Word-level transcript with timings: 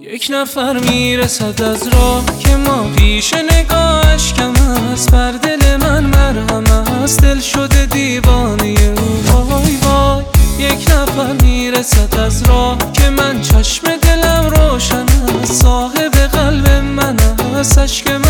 یک 0.00 0.26
نفر 0.30 0.78
می‌رسد 0.78 1.62
از 1.62 1.88
راه 1.88 2.24
که 2.38 2.56
ما 2.56 2.90
پیش 2.96 3.34
نگاهش 3.34 4.32
کم 4.32 4.52
است. 4.92 5.10
بر 5.10 5.32
دل 5.32 5.76
من 5.76 6.04
مرهم 6.04 6.64
است. 7.02 7.20
دل 7.22 7.40
شده 7.40 7.86
دیوانه 7.86 8.74
او. 8.96 9.22
وای 9.32 9.76
وای 9.76 10.24
یک 10.58 10.90
نفر 10.90 11.32
می‌رسد 11.42 12.18
از 12.18 12.42
راه 12.42 12.78
که 12.92 13.10
من 13.10 13.40
چشم 13.40 13.96
دلم 13.96 14.52
روشن 14.56 15.06
است. 15.42 15.62
صاحب 15.62 16.12
قلب 16.12 16.68
من 16.68 17.16
است. 17.56 17.78
عشق 17.78 18.10
من 18.10 18.29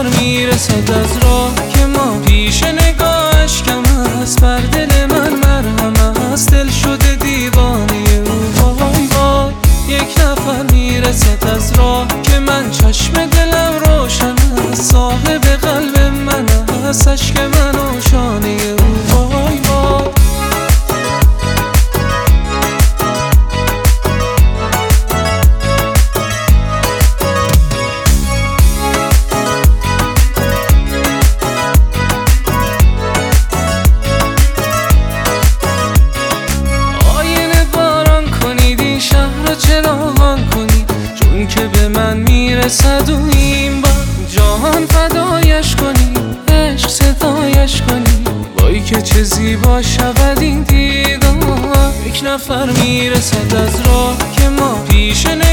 نفر 0.00 0.20
می‌رسد 0.20 0.90
از 0.90 1.18
راه 1.22 1.54
که 1.72 1.86
ما 1.86 2.18
پیش 2.26 2.62
نگاهش 2.62 3.62
کم 3.62 3.82
است. 4.22 4.40
بر 4.40 4.60
دل 4.60 5.06
من 5.06 5.32
مرهم 5.34 5.92
است. 6.32 6.50
دل 6.50 6.70
شده 6.70 7.14
دیوانه 7.14 8.22
او. 8.26 8.62
وای 8.78 9.06
وای 9.06 9.52
یک 9.88 10.20
نفر 10.20 10.62
می‌رسد 10.72 11.46
از 11.56 11.72
راه 11.72 12.06
که 12.22 12.38
من 12.38 12.70
چشم 12.70 13.26
دلم 13.26 13.72
روشن 13.84 14.34
است. 14.72 14.92
صاحب 14.92 15.44
قلب 15.44 15.98
من 15.98 16.46
است. 16.88 17.08
عشق 17.08 17.40
من 17.40 17.59
می‌رسد 42.70 43.10
و 43.10 43.18
این 43.32 43.80
بار 43.80 44.06
جهان 44.28 44.86
فدایش 44.86 45.76
کنید 45.76 46.18
عشق 46.52 46.88
صدایش 46.88 47.82
کنید 47.82 48.28
وای 48.58 48.80
که 48.80 49.02
چه 49.02 49.22
زیبا 49.22 49.82
شود 49.82 50.38
این 50.40 50.62
دیدار 50.62 51.92
یک 52.06 52.20
نفر 52.24 52.70
می‌رسد 52.70 53.54
از 53.54 53.80
راه 53.86 54.16
که 54.36 54.48
ما 54.48 54.74
پیش 54.88 55.26
نگاهش 55.26 55.49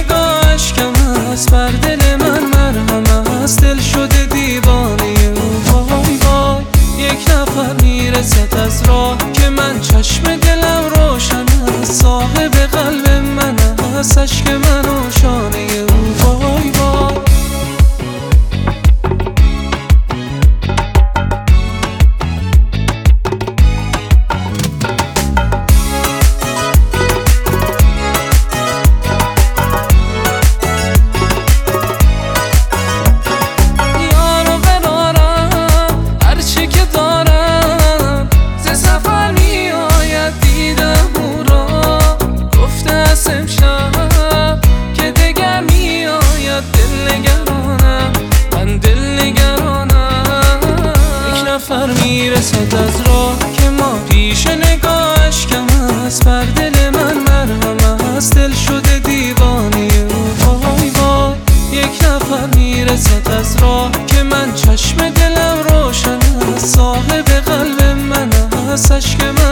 نفر 51.70 52.04
می‌رسد 52.04 52.76
از 52.76 53.02
راه 53.08 53.38
که 53.54 53.70
ما 53.70 54.00
پیش 54.10 54.48
نگاهش 54.48 55.46
کم 55.48 55.66
است. 56.06 56.26
بر 56.26 56.44
دل 56.46 56.90
من 56.90 57.18
مرهم 57.18 57.78
است. 58.18 58.36
دل 58.36 58.54
شده 58.54 59.00
دیوانه 59.00 59.90
او 60.10 60.62
وای 60.62 60.90
وای. 60.90 61.36
یک 61.72 62.04
نفر 62.04 62.58
می‌رسد 62.58 63.32
از 63.40 63.56
راه 63.62 63.92
که 64.08 64.24
من 64.24 64.54
چشم 64.54 65.10
دلم 65.10 65.58
روشن 65.70 66.20
است. 66.56 66.76
صاحب 66.76 67.26
قلب 67.26 67.82
من 67.84 68.30
است. 68.74 68.92
عشق 68.92 69.24
من 69.24 69.47